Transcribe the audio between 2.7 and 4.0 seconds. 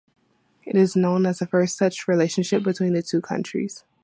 the two countries.